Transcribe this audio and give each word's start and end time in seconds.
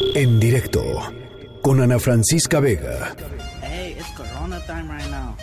En 0.00 0.38
directo 0.38 0.82
con 1.60 1.80
Ana 1.80 1.98
Francisca 1.98 2.60
Vega. 2.60 3.16
Hey, 3.62 3.96
it's 3.98 4.08
Corona 4.16 4.60
time 4.66 4.88
right 4.88 5.10
now. 5.10 5.36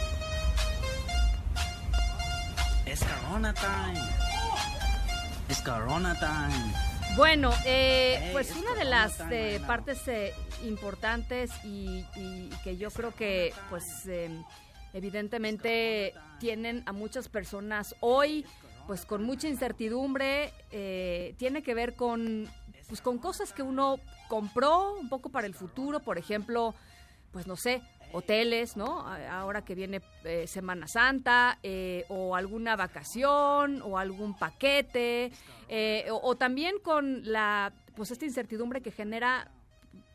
It's 2.85 3.03
Corona 3.03 3.53
time. 3.53 3.99
It's 5.49 5.61
Corona 5.61 6.17
time. 6.19 6.73
Bueno, 7.17 7.51
eh, 7.65 8.29
pues 8.31 8.55
una 8.55 8.73
de 8.75 8.86
las 8.86 9.20
eh, 9.29 9.59
partes 9.68 10.07
eh, 10.07 10.33
importantes 10.63 11.51
y, 11.65 12.05
y 12.15 12.49
que 12.63 12.77
yo 12.77 12.91
creo 12.91 13.13
que 13.13 13.53
pues 13.69 14.05
eh, 14.07 14.29
evidentemente 14.93 16.13
tienen 16.39 16.83
a 16.85 16.93
muchas 16.93 17.27
personas 17.27 17.95
hoy 17.99 18.45
pues 18.87 19.05
con 19.05 19.23
mucha 19.23 19.47
incertidumbre, 19.47 20.53
eh, 20.71 21.33
tiene 21.37 21.63
que 21.63 21.73
ver 21.73 21.95
con 21.95 22.47
pues 22.88 23.02
con 23.02 23.17
cosas 23.17 23.54
que 23.54 23.63
uno 23.63 23.99
compró 24.27 24.93
un 24.93 25.09
poco 25.09 25.29
para 25.29 25.47
el 25.47 25.54
futuro, 25.54 25.99
por 25.99 26.17
ejemplo, 26.17 26.73
pues 27.31 27.48
no 27.48 27.55
sé, 27.55 27.81
hoteles, 28.11 28.77
¿no? 28.77 29.02
Ahora 29.30 29.63
que 29.63 29.75
viene 29.75 30.02
eh, 30.23 30.48
Semana 30.48 30.88
Santa, 30.88 31.59
eh, 31.63 32.05
o 32.09 32.35
alguna 32.35 32.75
vacación, 32.75 33.81
o 33.81 33.98
algún 33.98 34.38
paquete, 34.38 35.31
eh, 35.67 36.08
o, 36.11 36.20
o 36.23 36.35
también 36.35 36.75
con 36.81 37.30
la, 37.31 37.73
pues 37.95 38.11
esta 38.11 38.25
incertidumbre 38.25 38.81
que 38.81 38.91
genera 38.91 39.52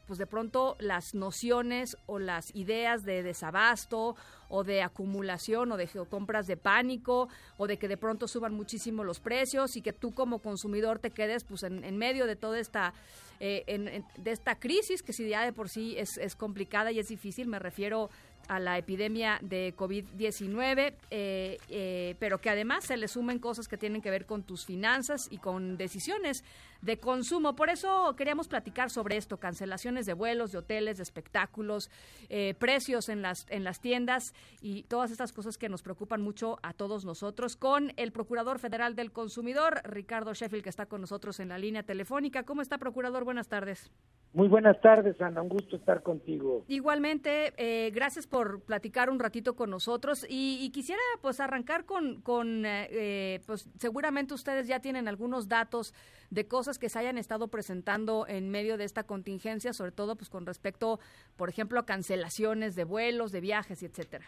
pues 0.06 0.18
de 0.18 0.26
pronto 0.26 0.76
las 0.80 1.14
nociones 1.14 1.96
o 2.06 2.18
las 2.18 2.52
ideas 2.56 3.04
de 3.04 3.22
desabasto 3.22 4.16
o 4.50 4.62
de 4.64 4.82
acumulación 4.82 5.72
o 5.72 5.76
de 5.78 5.88
compras 6.10 6.46
de 6.46 6.56
pánico 6.58 7.28
o 7.56 7.66
de 7.66 7.78
que 7.78 7.88
de 7.88 7.96
pronto 7.96 8.28
suban 8.28 8.52
muchísimo 8.52 9.04
los 9.04 9.20
precios 9.20 9.76
y 9.76 9.80
que 9.82 9.92
tú 9.94 10.12
como 10.12 10.40
consumidor 10.40 10.98
te 10.98 11.10
quedes 11.10 11.44
pues 11.44 11.62
en, 11.62 11.84
en 11.84 11.96
medio 11.96 12.26
de 12.26 12.36
toda 12.36 12.58
esta 12.58 12.92
eh, 13.40 13.64
en- 13.68 14.04
de 14.22 14.30
esta 14.30 14.56
crisis 14.56 15.02
que 15.02 15.12
si 15.14 15.26
ya 15.28 15.44
de 15.44 15.52
por 15.54 15.68
sí 15.70 15.94
es, 15.96 16.18
es 16.18 16.36
complicada 16.36 16.92
y 16.92 16.98
es 16.98 17.06
difícil 17.08 17.46
me 17.46 17.58
refiero 17.58 18.10
a 18.48 18.58
la 18.58 18.78
epidemia 18.78 19.38
de 19.42 19.72
COVID-19, 19.76 20.94
eh, 21.10 21.58
eh, 21.68 22.16
pero 22.18 22.38
que 22.38 22.50
además 22.50 22.84
se 22.84 22.96
le 22.96 23.06
sumen 23.06 23.38
cosas 23.38 23.68
que 23.68 23.76
tienen 23.76 24.02
que 24.02 24.10
ver 24.10 24.26
con 24.26 24.42
tus 24.42 24.66
finanzas 24.66 25.28
y 25.30 25.38
con 25.38 25.76
decisiones 25.76 26.42
de 26.82 26.96
consumo. 26.98 27.54
Por 27.54 27.70
eso 27.70 28.12
queríamos 28.16 28.48
platicar 28.48 28.90
sobre 28.90 29.16
esto, 29.18 29.36
cancelaciones 29.36 30.04
de 30.06 30.14
vuelos, 30.14 30.50
de 30.50 30.58
hoteles, 30.58 30.96
de 30.96 31.04
espectáculos, 31.04 31.90
eh, 32.28 32.54
precios 32.58 33.08
en 33.08 33.22
las, 33.22 33.46
en 33.50 33.62
las 33.62 33.80
tiendas 33.80 34.32
y 34.60 34.84
todas 34.84 35.10
estas 35.10 35.32
cosas 35.32 35.58
que 35.58 35.68
nos 35.68 35.82
preocupan 35.82 36.22
mucho 36.22 36.58
a 36.62 36.72
todos 36.72 37.04
nosotros, 37.04 37.56
con 37.56 37.92
el 37.96 38.12
Procurador 38.12 38.58
Federal 38.58 38.94
del 38.94 39.12
Consumidor, 39.12 39.80
Ricardo 39.84 40.34
Sheffield, 40.34 40.62
que 40.62 40.70
está 40.70 40.86
con 40.86 41.00
nosotros 41.00 41.40
en 41.40 41.48
la 41.48 41.58
línea 41.58 41.82
telefónica. 41.82 42.44
¿Cómo 42.44 42.62
está, 42.62 42.78
Procurador? 42.78 43.24
Buenas 43.24 43.48
tardes. 43.48 43.90
Muy 44.32 44.46
buenas 44.46 44.80
tardes, 44.80 45.20
Ana. 45.20 45.42
Un 45.42 45.48
gusto 45.48 45.74
estar 45.74 46.02
contigo. 46.04 46.64
Igualmente, 46.68 47.52
eh, 47.56 47.90
gracias 47.90 48.28
por 48.28 48.62
platicar 48.62 49.10
un 49.10 49.18
ratito 49.18 49.56
con 49.56 49.70
nosotros 49.70 50.24
y, 50.28 50.58
y 50.60 50.70
quisiera 50.70 51.02
pues 51.20 51.40
arrancar 51.40 51.84
con, 51.84 52.20
con 52.20 52.64
eh, 52.64 52.88
eh, 52.90 53.40
pues 53.46 53.68
seguramente 53.78 54.34
ustedes 54.34 54.68
ya 54.68 54.80
tienen 54.80 55.08
algunos 55.08 55.48
datos 55.48 55.94
de 56.30 56.46
cosas 56.46 56.78
que 56.78 56.88
se 56.88 56.98
hayan 56.98 57.18
estado 57.18 57.48
presentando 57.48 58.26
en 58.28 58.50
medio 58.50 58.76
de 58.76 58.84
esta 58.84 59.02
contingencia, 59.04 59.72
sobre 59.72 59.92
todo 59.92 60.16
pues 60.16 60.30
con 60.30 60.46
respecto, 60.46 61.00
por 61.36 61.48
ejemplo, 61.48 61.80
a 61.80 61.86
cancelaciones 61.86 62.76
de 62.76 62.84
vuelos, 62.84 63.32
de 63.32 63.40
viajes 63.40 63.82
etcétera. 63.82 64.26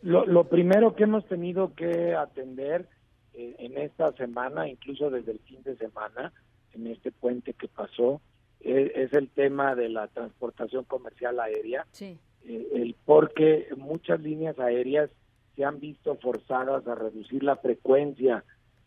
Lo, 0.00 0.26
lo 0.26 0.48
primero 0.48 0.94
que 0.94 1.04
hemos 1.04 1.26
tenido 1.26 1.74
que 1.74 2.14
atender 2.14 2.88
eh, 3.34 3.54
en 3.58 3.78
esta 3.78 4.12
semana, 4.12 4.68
incluso 4.68 5.10
desde 5.10 5.32
el 5.32 5.38
fin 5.40 5.62
de 5.62 5.76
semana, 5.76 6.32
en 6.72 6.86
este 6.86 7.12
puente 7.12 7.52
que 7.54 7.68
pasó, 7.68 8.20
eh, 8.60 8.92
es 8.96 9.12
el 9.12 9.28
tema 9.28 9.74
de 9.74 9.88
la 9.88 10.08
transportación 10.08 10.84
comercial 10.84 11.38
aérea, 11.40 11.86
Sí. 11.92 12.18
eh, 12.44 12.68
el 12.74 12.96
porque 13.04 13.68
muchas 13.76 14.20
líneas 14.20 14.58
aéreas 14.58 15.10
se 15.56 15.64
han 15.64 15.80
visto 15.80 16.16
forzadas 16.16 16.86
a 16.86 16.94
reducir 16.94 17.42
la 17.42 17.56
frecuencia 17.56 18.44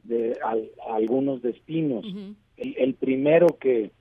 de 0.07 0.37
al- 0.43 0.71
a 0.87 0.95
algunos 0.95 1.41
destinos. 1.41 2.05
El, 2.57 2.75
el 2.77 2.93
primero 2.95 3.47
que, 3.59 3.91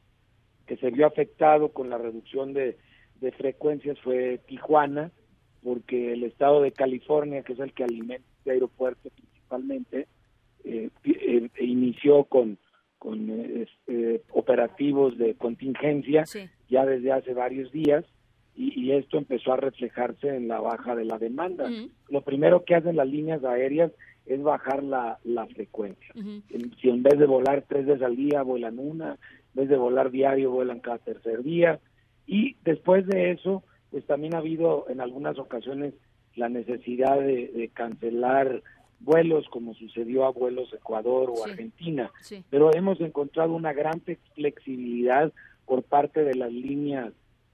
que 0.67 0.77
se 0.77 0.91
vio 0.91 1.07
afectado 1.07 1.71
con 1.71 1.91
la 1.91 1.99
reducción 1.99 2.53
de, 2.53 2.77
de 3.21 3.33
frecuencias 3.33 3.99
fue 4.01 4.39
Tijuana, 4.47 5.11
porque 5.63 6.13
el 6.13 6.25
estado 6.25 6.61
de 6.63 6.73
California, 6.73 7.43
que 7.43 7.55
es 7.55 7.59
el 7.59 7.73
que 7.73 7.85
alimenta 7.85 8.27
este 8.39 8.51
aeropuerto 8.53 9.09
principalmente, 9.11 10.07
eh, 10.65 10.91
eh, 11.05 11.49
inició 11.61 12.25
con, 12.25 12.59
con 12.99 13.27
eh, 13.31 14.23
operativos 14.31 15.17
de 15.19 15.35
contingencia 15.35 16.27
Sí. 16.27 16.41
ya 16.69 16.85
desde 16.87 17.13
hace 17.13 17.35
varios 17.35 17.73
días 17.73 18.05
y, 18.57 18.79
y 18.81 18.93
esto 18.93 19.19
empezó 19.19 19.53
a 19.53 19.57
reflejarse 19.57 20.29
en 20.29 20.49
la 20.49 20.61
baja 20.61 20.95
de 20.95 21.05
la 21.05 21.19
demanda. 21.19 21.69
Lo 22.09 22.23
primero 22.23 22.65
que 22.65 22.75
hacen 22.77 22.97
las 22.97 23.09
líneas 23.09 23.43
aéreas 23.45 23.91
es 24.27 24.43
bajar 24.43 24.83
la, 24.83 25.19
la 25.25 25.47
frecuencia. 25.47 26.13
Si 26.81 26.89
en 26.89 27.03
vez 27.03 27.19
de 27.19 27.27
volar 27.27 27.65
tres 27.69 27.87
veces 27.87 28.03
al 28.03 28.17
día 28.17 28.43
vuelan 28.43 28.79
una, 28.79 29.13
en 29.13 29.55
vez 29.55 29.69
de 29.69 29.77
volar 29.77 30.11
diario 30.11 30.51
vuelan 30.51 30.81
cada 30.81 30.99
tercer 30.99 31.43
día 31.43 31.79
y 32.27 32.57
después 32.65 33.07
de 33.07 33.33
eso 33.33 33.63
pues 33.91 34.05
también 34.07 34.35
ha 34.35 34.39
habido 34.39 34.87
en 34.89 35.01
algunas 35.01 35.39
ocasiones 35.39 35.95
la 36.37 36.49
necesidad 36.49 37.19
de, 37.21 37.49
de 37.49 37.69
cancelar 37.69 38.63
vuelos 39.01 39.47
como 39.51 39.75
sucedió 39.75 40.25
a 40.25 40.31
vuelos 40.31 40.73
Ecuador 40.73 41.31
o 41.31 41.37
Sí. 41.37 41.51
Argentina 41.51 42.11
Sí. 42.23 42.43
pero 42.51 42.75
hemos 42.75 43.01
encontrado 43.01 43.53
una 43.55 43.73
gran 43.75 44.01
flex- 44.05 44.19
flexibilidad 44.35 45.33
por 45.67 45.83
parte 45.83 46.25
de 46.25 46.35
las 46.35 46.51
líneas 46.53 47.13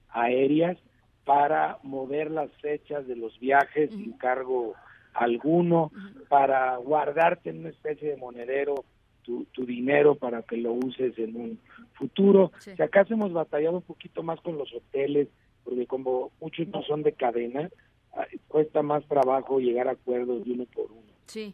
aéreas 0.09 0.77
para 1.25 1.77
mover 1.83 2.31
las 2.31 2.49
fechas 2.61 3.05
de 3.07 3.15
los 3.15 3.37
viajes 3.39 3.91
sin 3.91 4.13
cargo 4.13 4.73
alguno, 5.13 5.91
para 6.29 6.75
guardarte 6.77 7.49
en 7.49 7.59
una 7.59 7.69
especie 7.69 8.09
de 8.09 8.17
monedero 8.17 8.85
tu, 9.23 9.45
tu 9.51 9.65
dinero 9.65 10.15
para 10.15 10.41
que 10.41 10.57
lo 10.57 10.73
uses 10.73 11.17
en 11.19 11.35
un 11.35 11.59
futuro. 11.93 12.51
Sí. 12.59 12.71
Si 12.75 12.81
acaso 12.81 13.13
hemos 13.13 13.33
batallado 13.33 13.77
un 13.77 13.81
poquito 13.83 14.23
más 14.23 14.39
con 14.41 14.57
los 14.57 14.73
hoteles, 14.73 15.27
porque 15.63 15.85
como 15.85 16.31
muchos 16.39 16.67
no 16.69 16.81
son 16.83 17.03
de 17.03 17.13
cadena, 17.13 17.69
ah, 18.13 18.25
cuesta 18.47 18.81
más 18.81 19.05
trabajo 19.05 19.59
llegar 19.59 19.87
a 19.87 19.91
acuerdos 19.91 20.45
de 20.45 20.53
uno 20.53 20.65
por 20.73 20.91
uno. 20.91 21.11
Sí. 21.27 21.53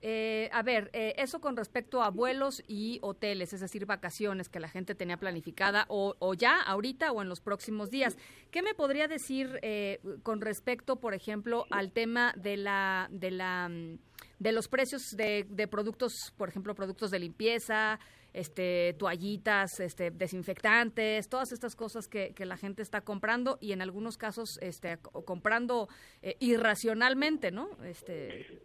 Eh, 0.00 0.48
a 0.52 0.62
ver, 0.62 0.90
eh, 0.92 1.14
eso 1.18 1.40
con 1.40 1.56
respecto 1.56 2.02
a 2.02 2.10
vuelos 2.10 2.62
y 2.68 2.98
hoteles, 3.02 3.52
es 3.52 3.60
decir, 3.60 3.84
vacaciones 3.84 4.48
que 4.48 4.60
la 4.60 4.68
gente 4.68 4.94
tenía 4.94 5.16
planificada 5.16 5.86
o, 5.88 6.14
o 6.20 6.34
ya, 6.34 6.60
ahorita 6.62 7.10
o 7.10 7.20
en 7.20 7.28
los 7.28 7.40
próximos 7.40 7.90
días. 7.90 8.16
¿Qué 8.52 8.62
me 8.62 8.74
podría 8.74 9.08
decir 9.08 9.58
eh, 9.62 9.98
con 10.22 10.40
respecto, 10.40 10.96
por 10.96 11.14
ejemplo, 11.14 11.64
al 11.70 11.90
tema 11.92 12.32
de 12.36 12.56
la 12.56 13.08
de 13.10 13.30
la 13.32 13.68
mm, 13.68 13.98
de 14.38 14.52
los 14.52 14.68
precios 14.68 15.02
de, 15.16 15.46
de 15.50 15.66
productos, 15.66 16.12
por 16.36 16.48
ejemplo, 16.48 16.74
productos 16.76 17.10
de 17.10 17.18
limpieza, 17.18 17.98
este, 18.32 18.94
toallitas, 18.96 19.80
este, 19.80 20.12
desinfectantes, 20.12 21.28
todas 21.28 21.50
estas 21.50 21.74
cosas 21.74 22.06
que, 22.06 22.34
que 22.34 22.46
la 22.46 22.56
gente 22.56 22.82
está 22.82 23.00
comprando 23.00 23.58
y 23.60 23.72
en 23.72 23.82
algunos 23.82 24.16
casos, 24.16 24.58
este, 24.62 24.98
co- 24.98 25.24
comprando 25.24 25.88
eh, 26.22 26.36
irracionalmente, 26.38 27.50
¿no? 27.50 27.68
Este, 27.84 28.60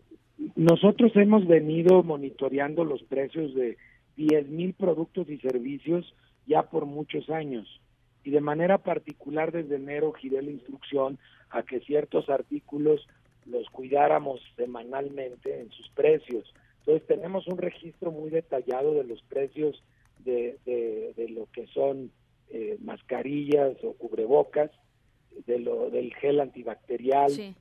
Nosotros 0.63 1.11
hemos 1.15 1.45
venido 1.45 2.03
monitoreando 2.03 2.85
los 2.85 3.03
precios 3.03 3.53
de 3.53 3.77
10 4.15 4.47
mil 4.47 4.73
productos 4.73 5.29
y 5.29 5.37
servicios 5.39 6.15
ya 6.47 6.63
por 6.63 6.85
muchos 6.85 7.29
años. 7.29 7.81
Y 8.23 8.31
de 8.31 8.39
manera 8.39 8.77
particular 8.77 9.51
desde 9.51 9.75
enero 9.75 10.13
giré 10.13 10.41
la 10.41 10.51
instrucción 10.51 11.19
a 11.49 11.63
que 11.63 11.81
ciertos 11.81 12.29
artículos 12.29 13.05
los 13.45 13.69
cuidáramos 13.71 14.39
semanalmente 14.55 15.59
en 15.59 15.69
sus 15.71 15.89
precios. 15.89 16.53
Entonces 16.79 17.05
tenemos 17.07 17.45
un 17.47 17.57
registro 17.57 18.11
muy 18.13 18.29
detallado 18.29 18.93
de 18.93 19.03
los 19.03 19.21
precios 19.23 19.83
de, 20.19 20.59
de, 20.65 21.13
de 21.17 21.27
lo 21.27 21.49
que 21.51 21.67
son 21.67 22.09
eh, 22.51 22.77
mascarillas 22.81 23.75
o 23.83 23.91
cubrebocas, 23.95 24.71
de 25.45 25.59
lo, 25.59 25.89
del 25.89 26.13
gel 26.13 26.39
antibacterial, 26.39 27.31
sí. 27.31 27.53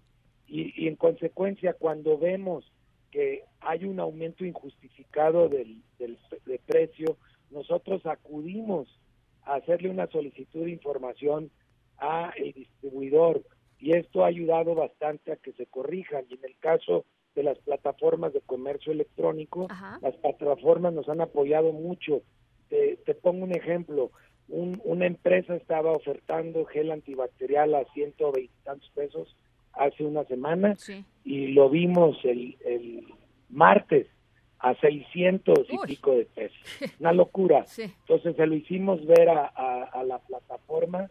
y, 0.46 0.84
y 0.84 0.86
en 0.86 0.94
consecuencia 0.94 1.72
cuando 1.72 2.16
vemos 2.16 2.64
que 3.12 3.44
hay 3.60 3.84
un 3.84 4.00
aumento 4.00 4.44
injustificado 4.44 5.48
del, 5.48 5.82
del 5.98 6.18
de 6.46 6.58
precio, 6.58 7.18
nosotros 7.50 8.04
acudimos 8.06 8.88
a 9.44 9.54
hacerle 9.56 9.90
una 9.90 10.06
solicitud 10.08 10.64
de 10.64 10.70
información 10.70 11.50
a 11.98 12.32
el 12.36 12.52
distribuidor 12.52 13.42
y 13.78 13.94
esto 13.96 14.24
ha 14.24 14.28
ayudado 14.28 14.74
bastante 14.74 15.30
a 15.32 15.36
que 15.36 15.52
se 15.52 15.66
corrijan 15.66 16.24
y 16.28 16.34
en 16.34 16.44
el 16.44 16.56
caso 16.58 17.04
de 17.34 17.42
las 17.42 17.58
plataformas 17.58 18.32
de 18.32 18.40
comercio 18.40 18.92
electrónico, 18.92 19.66
Ajá. 19.70 19.98
las 20.02 20.14
plataformas 20.16 20.92
nos 20.94 21.08
han 21.08 21.20
apoyado 21.20 21.72
mucho. 21.72 22.22
Te, 22.68 22.96
te 23.04 23.14
pongo 23.14 23.44
un 23.44 23.54
ejemplo, 23.54 24.10
un- 24.48 24.80
una 24.84 25.06
empresa 25.06 25.54
estaba 25.54 25.92
ofertando 25.92 26.64
gel 26.64 26.90
antibacterial 26.90 27.74
a 27.74 27.84
120 27.92 28.40
y 28.42 28.64
tantos 28.64 28.90
pesos 28.94 29.36
hace 29.74 30.04
una 30.04 30.24
semana 30.24 30.74
Sí. 30.76 31.04
y 31.24 31.48
lo 31.48 31.68
vimos 31.70 32.16
el, 32.24 32.56
el 32.64 33.06
martes 33.50 34.06
a 34.58 34.74
600 34.76 35.66
y 35.70 35.76
Uy. 35.76 35.86
pico 35.86 36.12
de 36.12 36.24
pesos. 36.26 36.58
Una 37.00 37.12
locura. 37.12 37.66
Sí. 37.66 37.82
Entonces 37.82 38.36
se 38.36 38.46
lo 38.46 38.54
hicimos 38.54 39.04
ver 39.06 39.28
a, 39.28 39.46
a 39.46 39.78
la, 39.78 39.84
a 39.86 40.04
la 40.04 40.18
plataforma 40.20 41.10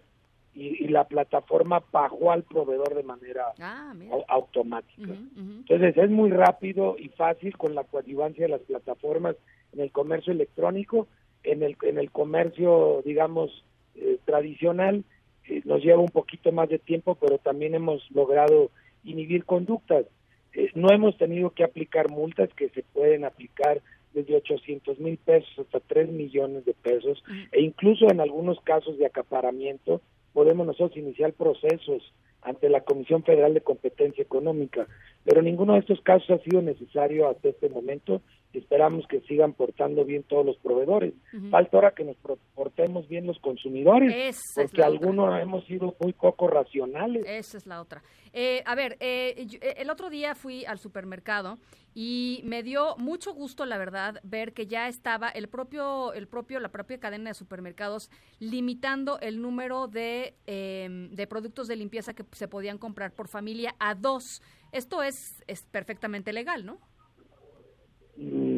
y, 0.54 0.88
la 0.90 1.06
plataforma 1.06 1.80
pagó 1.80 2.32
al 2.32 2.44
proveedor 2.44 2.94
de 2.96 3.04
manera 3.04 3.46
ah, 3.60 3.94
automática. 4.28 5.14
Entonces 5.38 5.96
es 5.98 6.10
muy 6.10 6.30
rápido 6.30 6.98
y 7.00 7.08
fácil 7.10 7.56
con 7.58 7.74
la 7.74 7.84
coadyuvancia 7.86 8.46
de 8.46 8.50
las 8.52 8.62
plataformas 8.62 9.36
en 9.74 9.80
el 9.80 9.92
comercio 9.92 10.34
electrónico, 10.34 11.08
en 11.44 11.64
el, 11.64 11.78
en 11.84 11.98
el 11.98 12.12
comercio, 12.12 13.02
digamos, 13.06 13.64
eh, 13.96 14.18
tradicional, 14.26 15.06
eh, 15.52 15.62
nos 15.66 15.84
lleva 15.84 16.00
un 16.00 16.10
poquito 16.10 16.52
más 16.54 16.70
de 16.70 16.80
tiempo, 16.80 17.16
pero 17.16 17.38
también 17.38 17.76
hemos 17.76 18.10
logrado 18.12 18.72
inhibir 19.04 19.44
conductas. 19.44 20.06
Eh, 20.54 20.70
no 20.76 20.90
hemos 20.92 21.18
tenido 21.18 21.50
que 21.50 21.66
aplicar 21.66 22.10
multas 22.10 22.50
que 22.54 22.70
se 22.70 22.84
pueden 22.84 23.26
aplicar 23.26 23.82
desde 24.14 24.36
800 24.38 25.00
mil 25.00 25.18
pesos 25.18 25.50
hasta 25.60 25.82
3 25.82 26.10
millones 26.10 26.64
de 26.66 26.74
pesos 26.74 27.22
e 27.52 27.62
incluso 27.62 28.10
en 28.10 28.22
algunos 28.22 28.60
casos 28.62 28.98
de 28.98 29.06
acaparamiento 29.06 30.02
podemos 30.34 30.66
nosotros 30.68 30.98
iniciar 30.98 31.34
procesos 31.34 32.14
ante 32.42 32.70
la 32.70 32.82
Comisión 32.82 33.24
Federal 33.24 33.54
de 33.54 33.62
Competencia 33.62 34.22
Económica, 34.22 34.88
pero 35.24 35.42
ninguno 35.42 35.74
de 35.74 35.80
estos 35.80 36.02
casos 36.02 36.30
ha 36.30 36.44
sido 36.44 36.62
necesario 36.62 37.30
hasta 37.30 37.50
este 37.50 37.70
momento 37.70 38.22
esperamos 38.60 39.06
que 39.08 39.22
sigan 39.22 39.54
portando 39.54 40.06
bien 40.06 40.24
todos 40.24 40.46
los 40.46 40.58
proveedores. 40.58 41.14
Falta 41.50 41.78
ahora 41.78 41.92
que 41.92 42.04
nos 42.04 42.16
portemos 42.54 43.08
bien 43.08 43.28
los 43.28 43.40
consumidores, 43.40 44.42
porque 44.56 44.84
algunos 44.84 45.40
hemos 45.42 45.66
sido 45.66 45.96
muy 46.00 46.14
poco 46.14 46.48
racionales. 46.48 47.24
Esa 47.28 47.58
es 47.58 47.66
la 47.66 47.82
otra. 47.82 48.02
Eh, 48.34 48.64
a 48.66 48.76
ver, 48.76 48.98
eh, 49.00 49.48
eh, 49.62 49.74
el 49.78 49.90
otro 49.90 50.10
día 50.10 50.36
fui 50.36 50.64
al 50.66 50.80
supermercado 50.80 51.60
y 51.94 52.42
me 52.46 52.64
dio 52.64 52.96
mucho 52.98 53.34
gusto, 53.34 53.66
la 53.66 53.78
verdad, 53.78 54.22
ver 54.24 54.54
que 54.54 54.68
ya 54.68 54.88
estaba 54.88 55.30
el 55.30 55.50
propio, 55.50 56.14
el 56.14 56.28
propio, 56.28 56.60
la 56.62 56.70
propia 56.70 57.00
cadena 57.00 57.32
de 57.32 57.34
supermercados 57.34 58.10
limitando 58.40 59.20
el 59.20 59.42
número 59.42 59.88
de, 59.88 60.36
em, 60.46 61.10
de 61.10 61.28
productos 61.28 61.68
de 61.68 61.76
limpieza 61.76 62.14
que 62.14 62.24
se 62.32 62.48
podían 62.48 62.78
comprar 62.78 63.14
por 63.14 63.28
familia 63.28 63.76
a 63.80 63.96
dos. 63.96 64.42
Esto 64.72 65.04
es, 65.04 65.44
es 65.48 65.64
perfectamente 65.64 66.32
legal, 66.32 66.66
¿no? 66.66 66.80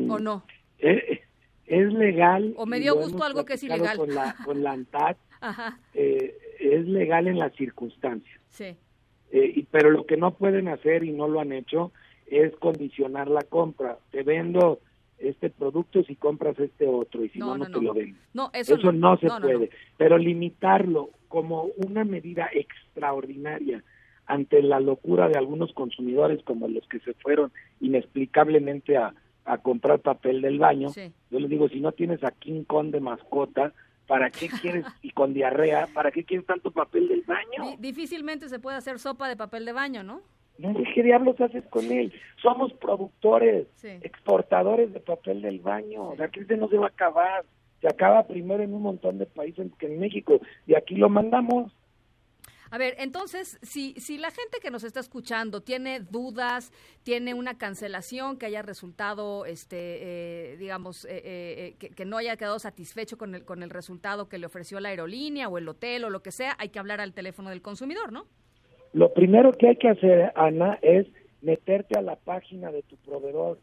¿O 0.09 0.19
no? 0.19 0.43
Es, 0.79 1.93
legal. 1.93 2.53
¿O 2.57 2.65
me 2.65 2.79
dio 2.79 2.95
gusto 2.95 3.23
algo 3.23 3.45
que 3.45 3.53
es 3.53 3.63
ilegal? 3.63 3.97
Con 3.97 4.13
la, 4.13 4.35
con 4.45 4.63
la 4.63 4.71
ANTAD, 4.71 5.15
eh, 5.93 6.37
es 6.59 6.87
legal 6.87 7.27
en 7.27 7.39
las 7.39 7.53
circunstancias. 7.55 8.39
Sí. 8.49 8.75
Eh, 9.31 9.65
pero 9.71 9.89
lo 9.89 10.05
que 10.05 10.17
no 10.17 10.35
pueden 10.35 10.67
hacer 10.67 11.03
y 11.03 11.11
no 11.11 11.27
lo 11.27 11.39
han 11.39 11.51
hecho 11.51 11.91
es 12.27 12.55
condicionar 12.57 13.29
la 13.29 13.41
compra. 13.41 13.97
Te 14.11 14.23
vendo 14.23 14.79
este 15.17 15.49
producto 15.49 16.03
si 16.03 16.15
compras 16.15 16.59
este 16.59 16.87
otro 16.87 17.23
y 17.23 17.29
si 17.29 17.39
no, 17.39 17.57
no, 17.57 17.65
te 17.65 17.81
lo 17.81 17.93
vendo. 17.93 18.17
No, 18.33 18.49
eso, 18.53 18.77
no, 18.91 19.17
se 19.17 19.27
puede. 19.41 19.69
Pero 19.97 20.17
limitarlo 20.17 21.11
como 21.27 21.69
una 21.77 22.03
medida 22.03 22.49
extraordinaria 22.53 23.83
ante 24.25 24.61
la 24.61 24.79
locura 24.79 25.27
de 25.27 25.37
algunos 25.37 25.73
consumidores 25.73 26.43
como 26.43 26.67
los 26.67 26.87
que 26.87 26.99
se 26.99 27.13
fueron 27.15 27.51
inexplicablemente 27.81 28.97
a, 28.97 29.13
a 29.45 29.57
comprar 29.57 29.99
papel 29.99 30.41
del 30.41 30.59
baño. 30.59 30.89
Yo 31.29 31.39
les 31.39 31.49
digo, 31.49 31.67
si 31.69 31.79
no 31.79 31.91
tienes 31.91 32.23
a 32.23 32.31
King 32.31 32.63
Kong 32.63 32.91
de 32.91 32.99
mascota, 32.99 33.73
¿para 34.07 34.29
qué 34.29 34.49
quieres, 34.49 34.85
y 35.01 35.11
con 35.11 35.33
diarrea, 35.33 35.87
¿para 35.93 36.11
qué 36.11 36.23
quieres 36.23 36.45
tanto 36.45 36.71
papel 36.71 37.07
del 37.07 37.21
baño? 37.23 37.77
difícilmente 37.79 38.49
se 38.49 38.59
puede 38.59 38.77
hacer 38.77 38.99
sopa 38.99 39.27
de 39.27 39.35
papel 39.35 39.65
de 39.65 39.73
baño, 39.73 40.03
¿no? 40.03 40.21
No, 40.57 40.73
¿qué 40.93 41.01
diablos 41.03 41.39
haces 41.41 41.63
con 41.65 41.85
él? 41.91 42.13
Somos 42.41 42.71
productores, 42.73 43.67
exportadores 43.83 44.93
de 44.93 44.99
papel 44.99 45.41
del 45.41 45.59
baño. 45.59 46.13
La 46.15 46.27
crisis 46.27 46.57
no 46.57 46.67
se 46.67 46.77
va 46.77 46.85
a 46.85 46.89
acabar. 46.89 47.43
Se 47.81 47.87
acaba 47.87 48.27
primero 48.27 48.61
en 48.61 48.73
un 48.73 48.83
montón 48.83 49.17
de 49.17 49.25
países 49.25 49.67
que 49.79 49.87
en 49.87 49.99
México. 49.99 50.39
Y 50.67 50.75
aquí 50.75 50.95
lo 50.95 51.09
mandamos. 51.09 51.73
A 52.73 52.79
ver, 52.79 52.95
entonces, 52.97 53.59
si, 53.61 53.93
si 53.99 54.17
la 54.17 54.31
gente 54.31 54.57
que 54.59 54.71
nos 54.71 54.83
está 54.83 54.99
escuchando 54.99 55.61
tiene 55.61 55.99
dudas, 55.99 56.71
tiene 57.03 57.35
una 57.35 57.55
cancelación 57.55 58.39
que 58.39 58.47
haya 58.47 58.63
resultado, 58.63 59.45
este, 59.45 59.75
eh, 59.77 60.57
digamos, 60.57 61.05
eh, 61.05 61.21
eh, 61.23 61.75
que, 61.77 61.91
que, 61.91 62.05
no 62.05 62.17
haya 62.17 62.35
quedado 62.35 62.57
satisfecho 62.57 63.15
con 63.15 63.35
el, 63.35 63.45
con 63.45 63.61
el 63.61 63.69
resultado 63.69 64.27
que 64.27 64.39
le 64.39 64.47
ofreció 64.47 64.79
la 64.79 64.89
aerolínea 64.89 65.49
o 65.49 65.59
el 65.59 65.69
hotel 65.69 66.03
o 66.05 66.09
lo 66.09 66.23
que 66.23 66.31
sea, 66.31 66.55
hay 66.57 66.69
que 66.69 66.79
hablar 66.79 66.99
al 66.99 67.13
teléfono 67.13 67.51
del 67.51 67.61
consumidor, 67.61 68.11
¿no? 68.11 68.25
Lo 68.93 69.13
primero 69.13 69.51
que 69.51 69.67
hay 69.67 69.75
que 69.75 69.89
hacer, 69.89 70.33
Ana, 70.35 70.79
es 70.81 71.05
meterte 71.43 71.99
a 71.99 72.01
la 72.01 72.15
página 72.15 72.71
de 72.71 72.81
tu 72.81 72.97
proveedor, 72.97 73.59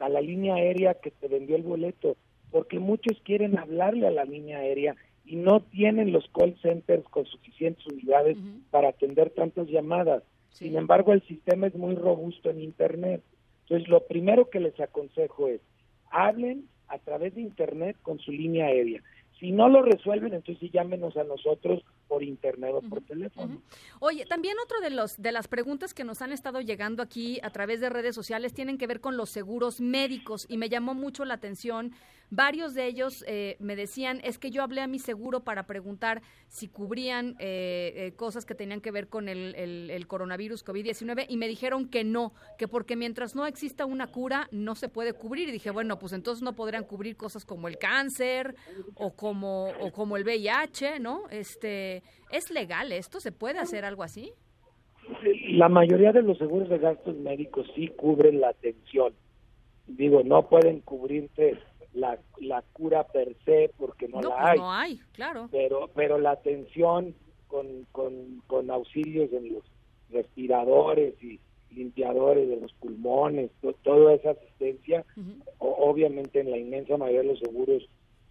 a 0.00 0.10
la 0.10 0.20
línea 0.20 0.56
aérea 0.56 0.92
que 1.02 1.12
te 1.12 1.28
vendió 1.28 1.56
el 1.56 1.62
boleto, 1.62 2.18
porque 2.50 2.78
muchos 2.78 3.18
quieren 3.24 3.58
hablarle 3.58 4.06
a 4.06 4.10
la 4.10 4.26
línea 4.26 4.58
aérea 4.58 4.96
y 5.26 5.36
no 5.36 5.60
tienen 5.60 6.12
los 6.12 6.28
call 6.28 6.56
centers 6.62 7.04
con 7.08 7.26
suficientes 7.26 7.84
unidades 7.86 8.38
para 8.70 8.90
atender 8.90 9.30
tantas 9.30 9.66
llamadas. 9.68 10.22
Sin 10.50 10.76
embargo, 10.76 11.12
el 11.12 11.22
sistema 11.22 11.66
es 11.66 11.74
muy 11.74 11.96
robusto 11.96 12.48
en 12.48 12.62
Internet. 12.62 13.22
Entonces, 13.62 13.88
lo 13.88 14.06
primero 14.06 14.48
que 14.48 14.60
les 14.60 14.78
aconsejo 14.80 15.48
es, 15.48 15.60
hablen 16.10 16.68
a 16.88 16.98
través 16.98 17.34
de 17.34 17.40
Internet 17.40 17.96
con 18.02 18.18
su 18.20 18.30
línea 18.30 18.66
aérea. 18.66 19.02
Si 19.38 19.52
no 19.52 19.68
lo 19.68 19.82
resuelven, 19.82 20.32
entonces 20.32 20.70
llámenos 20.72 21.16
a 21.16 21.24
nosotros 21.24 21.82
por 22.08 22.22
internet 22.22 22.70
o 22.72 22.80
por 22.80 23.02
teléfono. 23.02 23.60
Oye, 24.00 24.24
también 24.24 24.56
otro 24.64 24.80
de 24.80 24.88
los 24.88 25.20
de 25.20 25.30
las 25.30 25.46
preguntas 25.46 25.92
que 25.92 26.04
nos 26.04 26.22
han 26.22 26.32
estado 26.32 26.62
llegando 26.62 27.02
aquí 27.02 27.38
a 27.42 27.50
través 27.50 27.80
de 27.80 27.90
redes 27.90 28.14
sociales 28.14 28.54
tienen 28.54 28.78
que 28.78 28.86
ver 28.86 29.00
con 29.00 29.18
los 29.18 29.28
seguros 29.28 29.80
médicos 29.80 30.46
y 30.48 30.56
me 30.56 30.70
llamó 30.70 30.94
mucho 30.94 31.26
la 31.26 31.34
atención. 31.34 31.92
Varios 32.30 32.74
de 32.74 32.86
ellos 32.86 33.24
eh, 33.28 33.56
me 33.60 33.76
decían 33.76 34.20
es 34.24 34.38
que 34.38 34.50
yo 34.50 34.62
hablé 34.62 34.80
a 34.80 34.86
mi 34.86 34.98
seguro 34.98 35.40
para 35.40 35.66
preguntar 35.66 36.22
si 36.48 36.68
cubrían 36.68 37.36
eh, 37.38 37.92
eh, 37.96 38.12
cosas 38.16 38.44
que 38.44 38.54
tenían 38.54 38.80
que 38.80 38.90
ver 38.90 39.08
con 39.08 39.28
el, 39.28 39.54
el 39.54 40.06
coronavirus 40.06 40.64
COVID-19 40.64 41.26
y 41.28 41.36
me 41.36 41.48
dijeron 41.48 41.88
que 41.88 42.04
no, 42.04 42.32
que 42.58 42.68
porque 42.68 42.96
mientras 42.96 43.36
no 43.36 43.46
exista 43.46 43.86
una 43.86 44.08
cura 44.08 44.48
no 44.50 44.74
se 44.74 44.88
puede 44.88 45.12
cubrir. 45.12 45.48
Y 45.48 45.52
dije, 45.52 45.70
bueno, 45.70 45.98
pues 45.98 46.12
entonces 46.12 46.42
no 46.42 46.54
podrían 46.54 46.84
cubrir 46.84 47.16
cosas 47.16 47.44
como 47.44 47.68
el 47.68 47.78
cáncer 47.78 48.54
o 48.94 49.14
como 49.14 49.68
o 49.80 49.92
como 49.92 50.16
el 50.16 50.24
VIH, 50.24 51.00
¿no? 51.00 51.28
Este 51.30 52.02
¿Es 52.30 52.50
legal 52.50 52.92
esto? 52.92 53.20
¿Se 53.20 53.32
puede 53.32 53.58
hacer 53.58 53.84
algo 53.84 54.02
así? 54.02 54.32
La 55.50 55.68
mayoría 55.68 56.12
de 56.12 56.22
los 56.22 56.38
seguros 56.38 56.68
de 56.68 56.78
gastos 56.78 57.16
médicos 57.16 57.66
sí 57.74 57.88
cubren 57.88 58.40
la 58.40 58.48
atención. 58.48 59.14
Digo, 59.86 60.22
no 60.24 60.48
pueden 60.48 60.80
cubrirte 60.80 61.58
la, 61.96 62.18
la 62.40 62.62
cura 62.72 63.04
per 63.04 63.34
se 63.44 63.70
porque 63.76 64.08
no, 64.08 64.20
la 64.20 64.28
pues 64.28 64.38
hay. 64.38 64.58
No 64.58 64.72
hay, 64.72 65.00
claro. 65.12 65.48
Pero, 65.50 65.90
pero 65.94 66.18
la 66.18 66.32
atención 66.32 67.14
con, 67.48 67.66
con, 67.92 68.42
con 68.46 68.70
auxilios 68.70 69.32
en 69.32 69.54
los 69.54 69.64
respiradores 70.10 71.14
y 71.22 71.40
limpiadores 71.70 72.48
de 72.48 72.56
los 72.56 72.72
pulmones, 72.74 73.50
toda 73.82 74.14
esa 74.14 74.30
asistencia, 74.30 75.04
obviamente 75.58 76.40
en 76.40 76.50
la 76.50 76.58
inmensa 76.58 76.96
mayoría 76.96 77.20
de 77.20 77.28
los 77.28 77.38
seguros 77.38 77.86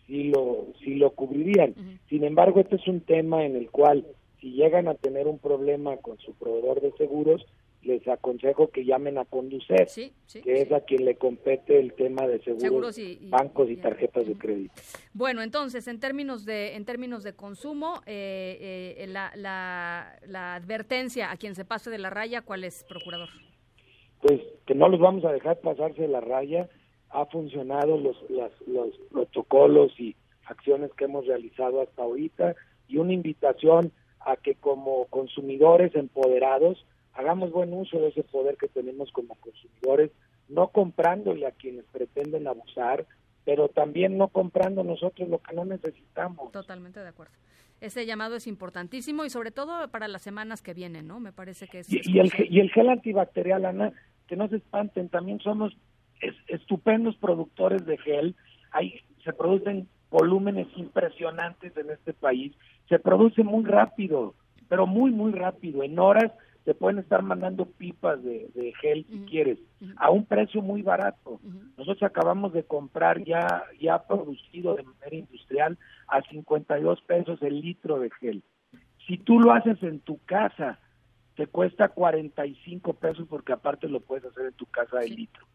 sí 0.08 0.26
lo, 0.26 0.68
sí 0.84 0.96
lo 0.96 1.12
cubrirían. 1.12 1.76
Sin 2.10 2.24
embargo, 2.24 2.60
este 2.60 2.78
es 2.78 2.88
un 2.88 3.02
tema 3.02 3.46
en 3.46 3.56
el 3.56 3.70
cual 3.70 4.06
si 4.40 4.52
llegan 4.52 4.88
a 4.88 4.96
tener 4.96 5.28
un 5.28 5.40
problema 5.40 5.98
con 5.98 6.18
su 6.20 6.34
proveedor 6.34 6.82
de 6.82 6.92
seguros, 6.94 7.46
les 7.86 8.06
aconsejo 8.08 8.70
que 8.70 8.84
llamen 8.84 9.18
a 9.18 9.26
Conducir, 9.26 9.88
que 10.44 10.54
es 10.62 10.72
a 10.72 10.82
quien 10.82 11.06
le 11.06 11.16
compete 11.16 11.80
el 11.80 11.94
tema 11.94 12.28
de 12.28 12.42
seguros, 12.42 12.98
bancos 13.30 13.70
y, 13.70 13.78
tarjetas 13.78 14.26
de 14.26 14.34
crédito. 14.34 14.74
Bueno, 15.14 15.42
entonces, 15.44 15.88
en 15.88 16.00
términos 16.00 16.46
de 16.46 16.76
en 16.76 16.84
términos 16.84 17.24
de 17.24 17.34
consumo, 17.34 18.02
eh, 18.06 18.96
eh, 18.98 19.08
la, 19.08 19.32
la, 19.36 20.20
la 20.28 20.56
advertencia 20.56 21.32
a 21.32 21.38
quien 21.38 21.56
se 21.56 21.64
pase 21.64 21.90
de 21.90 22.00
la 22.00 22.10
raya, 22.10 22.42
¿cuál 22.42 22.64
es, 22.64 22.84
procurador? 22.84 23.30
Pues 24.22 24.42
que 24.66 24.74
no 24.74 24.90
los 24.90 25.00
vamos 25.00 25.24
a 25.26 25.32
dejar 25.32 25.60
pasarse 25.60 26.02
de 26.02 26.08
la 26.08 26.22
raya, 26.22 26.68
ha 27.12 27.26
funcionado 27.28 27.98
los, 27.98 28.18
los 28.68 28.98
protocolos 29.12 29.98
y 30.00 30.16
acciones 30.46 30.92
que 30.98 31.06
hemos 31.06 31.28
realizado 31.28 31.82
hasta 31.82 32.02
ahorita. 32.02 32.56
Y 32.88 32.98
una 32.98 33.14
invitación 33.14 33.92
a 34.20 34.36
que 34.38 34.56
como 34.56 35.06
consumidores 35.06 35.96
empoderados 35.96 36.84
hagamos 37.16 37.52
buen 37.52 37.74
uso 37.74 38.00
de 38.00 38.10
ese 38.10 38.24
poder 38.24 38.58
que 38.58 38.68
tenemos 38.68 39.12
como 39.12 39.36
consumidores, 39.36 40.12
no 40.48 40.68
comprándole 40.68 41.48
a 41.48 41.52
quienes 41.52 41.86
pretenden 41.86 42.48
abusar, 42.48 43.06
pero 43.46 43.70
también 43.70 44.18
no 44.18 44.28
comprando 44.28 44.84
nosotros 44.84 45.30
lo 45.30 45.40
que 45.40 45.56
no 45.56 45.66
necesitamos. 45.66 46.52
Totalmente 46.52 47.00
de 47.00 47.08
acuerdo. 47.08 47.34
Ese 47.82 48.06
llamado 48.06 48.36
es 48.36 48.48
importantísimo 48.48 49.26
y 49.26 49.30
sobre 49.30 49.52
todo 49.52 49.90
para 49.90 50.08
las 50.08 50.22
semanas 50.22 50.62
que 50.62 50.74
vienen, 50.74 51.08
¿no? 51.08 51.20
Me 51.20 51.32
parece 51.32 51.68
que 51.68 51.80
es... 51.80 51.92
Y, 51.92 52.20
el, 52.20 52.32
y 52.50 52.60
el 52.60 52.72
gel 52.72 52.90
antibacterial, 52.90 53.66
Ana, 53.66 53.92
que 54.28 54.36
no 54.36 54.48
se 54.48 54.58
espanten, 54.58 55.10
también 55.10 55.40
somos 55.40 55.76
estupendos 56.48 57.16
productores 57.18 57.86
de 57.86 57.98
gel. 57.98 58.36
Hay, 58.72 59.02
se 59.24 59.34
producen 59.34 59.88
volúmenes 60.10 60.68
impresionantes 60.76 61.76
en 61.78 61.90
este 61.92 62.14
país. 62.14 62.54
Se 62.90 63.00
produce 63.00 63.44
muy 63.44 63.66
rápido, 63.66 64.34
pero 64.70 64.88
muy, 64.88 65.12
muy 65.12 65.34
rápido. 65.34 65.84
En 65.84 66.00
horas 66.00 66.32
te 66.66 66.74
pueden 66.74 66.98
estar 66.98 67.22
mandando 67.22 67.66
pipas 67.66 68.22
de, 68.24 68.74
gel 68.82 69.06
si 69.08 69.20
quieres, 69.30 69.60
a 69.98 70.10
un 70.10 70.26
precio 70.26 70.64
muy 70.64 70.82
barato. 70.82 71.40
Nosotros 71.78 72.02
acabamos 72.02 72.54
de 72.54 72.64
comprar 72.64 73.24
ya, 73.24 73.64
ya 73.80 74.06
producido 74.08 74.76
de 74.76 74.84
manera 74.84 75.16
industrial 75.16 75.78
a 76.08 76.24
52 76.24 77.02
pesos 77.04 77.40
el 77.44 77.62
litro 77.62 78.00
de 78.00 78.10
gel. 78.20 78.44
Si 79.08 79.20
tú 79.20 79.40
lo 79.40 79.54
haces 79.54 79.82
en 79.84 80.00
tu 80.00 80.18
casa, 80.26 80.80
te 81.36 81.46
cuesta 81.46 81.90
45 81.90 82.94
pesos 82.94 83.28
porque 83.30 83.54
aparte 83.54 83.88
lo 83.88 84.00
puedes 84.00 84.26
hacer 84.26 84.48
en 84.48 84.54
tu 84.54 84.66
casa 84.66 84.98
de 84.98 85.10
litro. 85.10 85.46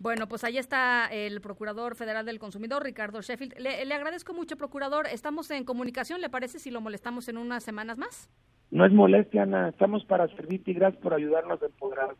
Bueno, 0.00 0.28
pues 0.28 0.44
ahí 0.44 0.58
está 0.58 1.06
el 1.06 1.40
Procurador 1.40 1.96
Federal 1.96 2.24
del 2.24 2.38
Consumidor, 2.38 2.84
Ricardo 2.84 3.20
Sheffield. 3.20 3.58
Le, 3.58 3.84
le, 3.84 3.94
agradezco 3.94 4.32
mucho, 4.32 4.56
Procurador. 4.56 5.08
Estamos 5.08 5.50
en 5.50 5.64
comunicación, 5.64 6.20
¿le 6.20 6.30
parece 6.30 6.60
si 6.60 6.70
lo 6.70 6.80
molestamos 6.80 7.28
en 7.28 7.36
unas 7.36 7.64
semanas 7.64 7.98
más? 7.98 8.30
No 8.70 8.84
es 8.84 8.92
molestia, 8.92 9.42
Ana. 9.42 9.68
Estamos 9.68 10.04
para 10.04 10.28
servirte 10.28 10.70
y 10.70 10.74
gracias 10.74 11.02
por 11.02 11.14
ayudarnos 11.14 11.62
a 11.62 11.66
empoderar 11.66 12.14